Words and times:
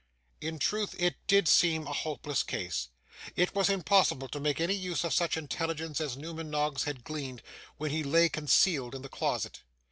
In 0.41 0.57
truth, 0.57 0.95
it 0.97 1.17
did 1.27 1.47
seem 1.47 1.85
a 1.85 1.93
hopeless 1.93 2.41
case. 2.41 2.87
It 3.35 3.53
was 3.53 3.69
impossible 3.69 4.27
to 4.29 4.39
make 4.39 4.59
any 4.59 4.73
use 4.73 5.03
of 5.03 5.13
such 5.13 5.37
intelligence 5.37 6.01
as 6.01 6.17
Newman 6.17 6.49
Noggs 6.49 6.85
had 6.85 7.03
gleaned, 7.03 7.43
when 7.77 7.91
he 7.91 8.01
lay 8.01 8.27
concealed 8.27 8.95
in 8.95 9.03
the 9.03 9.09
closet. 9.09 9.59